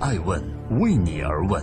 [0.00, 0.40] 爱问
[0.78, 1.60] 为你而问。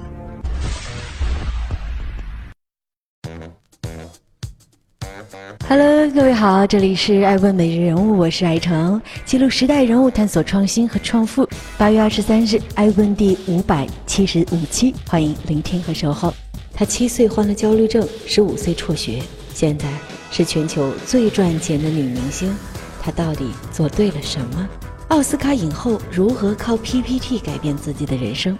[5.70, 11.48] Hello，各位好，这里是爱问每日人物，我是爱成，记录时代人物，探索创新和创富。
[11.78, 16.34] 八月二十三日，爱问第五百七十五期，欢迎聆听和守候。
[16.74, 19.24] 他七岁患了焦虑症，十五岁辍学，
[19.54, 19.88] 现在
[20.30, 22.54] 是全球最赚钱的女明星。
[23.02, 24.68] 她到底做对了什么？
[25.16, 28.60] 奥斯卡影后如何靠 PPT 改变自己的人生？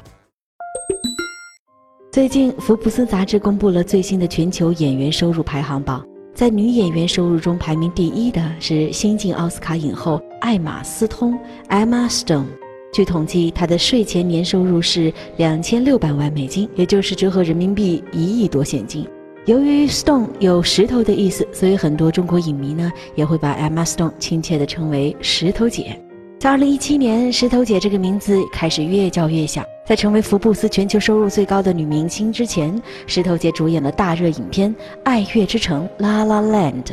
[2.14, 6.02] 最近，福布斯杂志公布了最新的全球演员收入排行榜。
[6.34, 11.38] 在女演员收入中排名第一的是新晋奥斯卡影后艾玛斯通
[11.68, 12.46] （Emma Stone）。
[12.94, 19.06] 据统计，她的税前年收入是两千六百万美金，也就是折合人民币一亿多现金。
[19.46, 26.02] 由于 Stone 有石头的意思，所以很多中国影迷呢也会把 Emma Stone 亲切地称为“石头姐”。
[26.38, 29.66] 在二零一七年，“石头姐”这个名字开始越叫越响。
[29.86, 36.86] 在成为福布斯全球收入最高的女明星之前，石头姐主演了大热影片《爱乐之城》（La La Land）。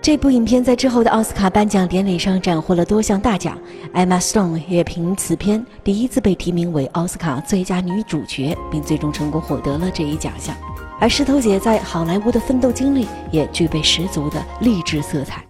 [0.00, 3.58] 这部影片在之后的奥斯卡颁奖典礼上斩获了多项大奖
[3.94, 10.56] ，Emma Stone 也凭此片第一次被提名为奥斯卡最佳女主角，并最终成功获得了这一奖项。
[10.98, 15.44] 而石头姐在好莱坞的奋斗经历也具备十足的励志色彩。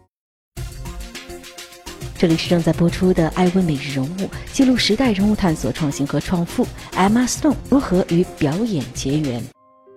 [2.21, 4.09] 这里是正在播出的《艾问每日人物》，
[4.53, 6.67] 记录时代人物，探索创新和创富。
[6.93, 9.43] Emma Stone 如何与表演结缘？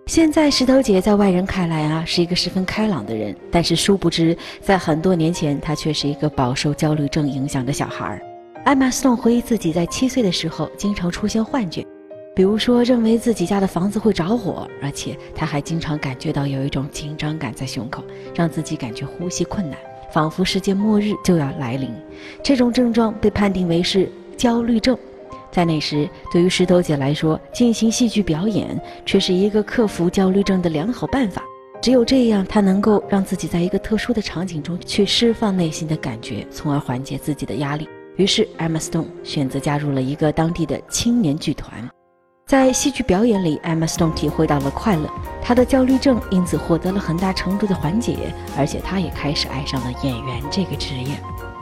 [0.05, 8.17] 现在石头姐在外人看来啊是一个十分开朗的人，但是殊不知，在很多年前，她却是一个饱受焦虑症影响的小孩。
[8.63, 11.85] 艾玛·斯通回忆自己在七岁的时候，经常出现幻觉，
[12.33, 18.01] 比如说认为自己家的房子会着火，而且她还经常感觉到有一种紧张感在胸口，
[18.33, 19.77] 让自己感觉呼吸困难。
[20.13, 21.89] 仿佛世界末日就要来临，
[22.43, 24.95] 这种症状被判定为是焦虑症。
[25.51, 31.41] 在那时，对于石头姐来说，进行戏剧表演却是一个克服焦虑症的良好办法。
[31.81, 37.89] 只有这样，她能够让自己在一个特殊的场景中去释放内心的感觉，从而缓解自己的压力。
[38.15, 41.89] 于是，Emma Stone 选择加入了一个当地的青年剧团。
[42.45, 45.09] 在戏剧表演里，Emma Stone 体会到了快乐，
[45.41, 51.15] 她的焦虑症因此获得了很大程度的缓解，而且她也开始爱上了演员这个职业。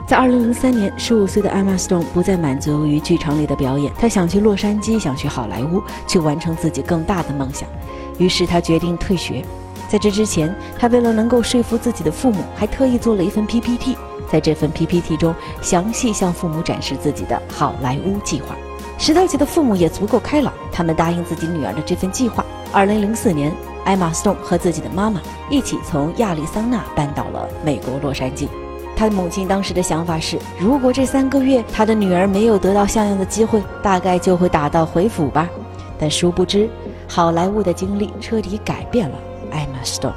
[0.08, 7.70] 在2003年，15岁的 Emma Stone 不再满足于剧场里的表演，她想去洛杉矶，想去好莱坞，去完成自己更大的梦想。
[8.18, 9.46] 于是她决定退学。
[9.88, 13.96] 在这之前，她为了能够说服自己的父母，还特意做了一份 PPT，
[14.32, 18.56] 在这份 PPT 中详细向父母展示自己的好莱坞计划。
[19.02, 22.46] 石头姐的父母也足够开朗，他们答应自己女儿的这份计划。
[22.72, 23.52] 二零零四年，
[23.84, 25.20] 艾玛斯顿和自己的妈妈
[25.50, 28.48] 一起从亚利桑那搬到了美国洛杉矶。
[28.96, 35.50] 他的母亲当时的想法是，如果这三个月他的女儿没有得到像样的机会，大概就会打道回府吧。
[35.98, 36.70] 但殊不知，
[37.08, 39.16] 好莱坞的经历彻底改变了
[39.50, 40.14] 艾玛斯顿。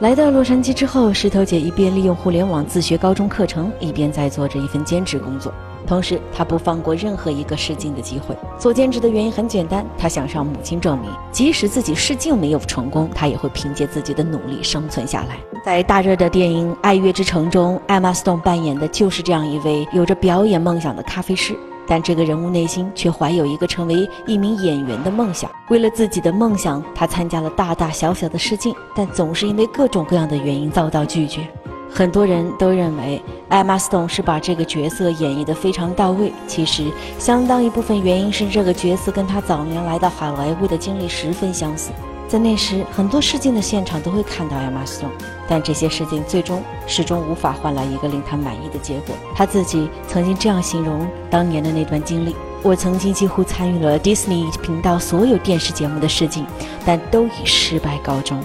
[0.00, 5.52] 来到洛杉矶之后，石头姐一边利用互联网自学高中课程，一边在做着一份兼职工作。
[5.92, 8.34] 同时，他不放过任何一个试镜的机会。
[8.58, 15.36] 做兼职的原因很简单，他想向母亲证明，即使自己试镜没有成功，他也会凭借自己的努力生存下来。
[15.62, 21.54] 在大热的电影《爱乐之城》中，艾玛斯顿扮演的就是这样一位有着表演梦想的咖啡师，
[21.86, 25.50] 但这个人物内心却怀有一个成为一名演员的梦想。
[25.68, 31.46] 为了自己的梦想，他参加了大大小小的试镜，但总是因为各种各样的原因遭到拒绝。
[31.94, 36.32] 很多人都认为艾玛斯顿是把这个角色演绎得非常到位。
[36.46, 41.90] 其实，相当一部分原因是这个角色跟他早年来到好莱坞的经历十分相似。
[42.26, 45.10] 在那时，很多试镜的现场都会看到艾玛斯顿，
[45.46, 49.14] 但这些试镜最终始终无法换来一个令他满意的结果。
[49.34, 56.46] 他自己曾经这样形容当年的那段经历：“我曾经几乎参与了迪士尼频道所有电视节目的试镜，
[56.86, 58.42] 但都以失败告终。”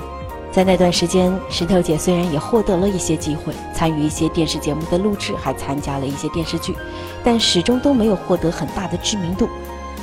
[0.52, 6.76] 在那段时间，石头姐虽然也获得了一些机会，参与一些电视节目的录制，还参加了一些电视剧，
[7.24, 9.48] 但始终都没有获得很大的知名度。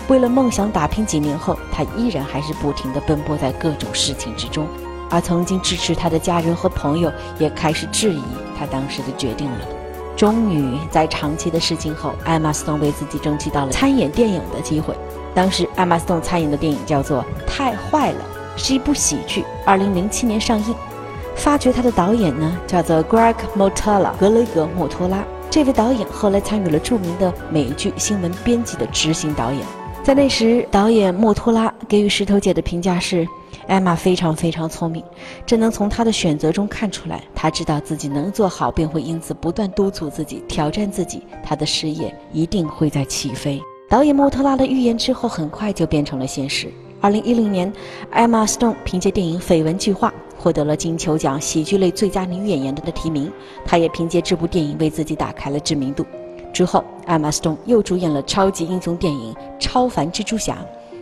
[0.06, 4.68] 为了梦想打拼，几年后，她依然还是不停地奔波在各种事情之中，
[5.10, 8.22] 而曾经支持她的家人和朋友也开始质疑
[8.56, 9.66] 她当时的决定了。
[10.14, 14.94] 终于在长期的事情后，艾玛斯通为自己争取到了参演电影的机会。
[15.34, 18.18] 当时，艾玛斯通参演的电影叫做《太坏了》。
[18.56, 20.74] 是一部喜剧，二零零七年上映。
[21.36, 25.24] 发掘他的导演呢，叫做 Greg Motola，格雷格·莫托拉。
[25.50, 29.60] 这位导演后来参与了著名的美剧《新闻编辑》的执行导演。
[30.02, 33.26] 在那时，导演莫托拉给予石头姐的评价是：
[33.66, 35.02] 艾玛非常非常聪明，
[35.46, 37.22] 这能从她的选择中看出来。
[37.34, 41.22] 她知道自己能做好，便会因此不断督促自己、挑战自己。
[41.42, 43.60] 她的事业一定会在起飞。
[43.88, 46.70] 导演莫托拉的预言之后，很快就变成了现实。
[47.04, 47.70] 二零一零年，
[48.10, 50.08] 艾玛·斯通凭借电影《绯闻计划》
[50.42, 53.30] 获得了金球奖喜剧类最佳女演员的提名。
[53.62, 56.06] 她也凭借这部电影为自己打开了知名度。
[56.50, 60.56] 之后，艾玛·斯通又主演了超级英雄电影《超凡蜘蛛侠》，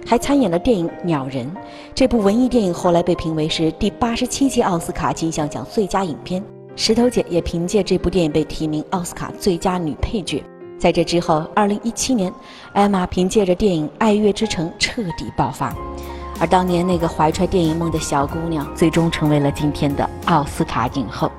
[0.04, 1.46] 还参演了电影《鸟人》。
[1.94, 6.42] 这部文艺电影后来被评为是第八十七届奥斯卡金像奖最佳影片。
[6.74, 10.42] 石头姐也凭借这部电影被提名奥斯卡最佳女配角。
[10.82, 12.34] 在这之后，二零一七年，
[12.72, 15.72] 艾玛凭借着电影《爱乐之城》彻底爆发，
[16.40, 21.30] 而当年那个怀揣电影梦的小姑娘，最终成为了今天的奥斯卡影后。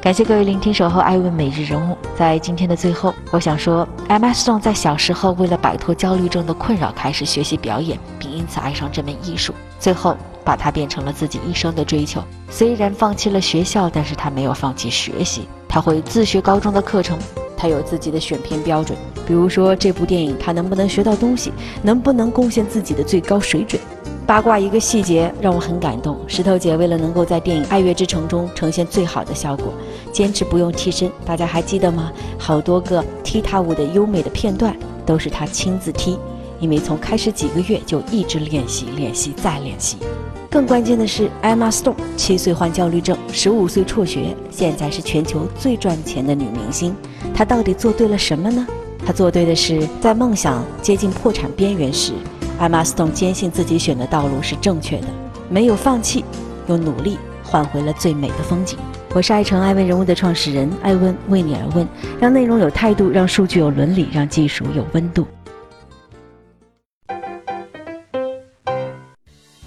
[0.00, 1.94] 感谢各位聆听《守候爱问每日人物》。
[2.16, 9.52] 在今天的最后，我想说，艾玛·斯通在小时候为了摆脱焦虑症的困扰，开始学习表演，并因此爱上这门艺术。
[9.80, 10.16] 最后。
[10.44, 12.22] 把它变成了自己一生的追求。
[12.48, 15.48] 虽然放弃了学校，但是他没有放弃学习。
[15.68, 17.18] 他会自学高中的课程，
[17.56, 18.98] 他有自己的选片标准。
[19.26, 21.52] 比如说这部电影，他能不能学到东西，
[21.82, 23.80] 能不能贡献自己的最高水准？
[24.26, 26.16] 八卦一个细节让我很感动。
[26.28, 29.72] 石头姐为了能够在电影《爱乐之城》中呈现最好的效果，
[30.12, 31.10] 坚持不用替身。
[31.24, 32.12] 大家还记得吗？
[32.38, 36.16] 好多个踢踏舞的优美的片段都是她亲自踢。
[36.60, 39.96] 因为从开始几个月就一直练习、练习再练习。
[40.50, 46.94] 更关键的是，艾玛·斯通七岁患焦虑症，十五岁辍学，现在是全球最赚钱的女明星。
[47.32, 48.66] 她到底做对了什么呢？
[49.06, 52.12] 她做对的是，在梦想接近破产边缘时，
[52.58, 55.06] 艾玛·斯通坚信自己选的道路是正确的，
[55.48, 56.24] 没有放弃，
[56.66, 58.76] 用努力换回了最美的风景。
[59.14, 61.86] 我是爱成爱问人物的创始人艾问，为你而问，
[62.20, 65.26] 让内容有态度，让数据有伦理，让技术有温度。